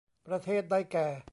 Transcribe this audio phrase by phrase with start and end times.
[0.27, 1.07] ประเทศได้แก่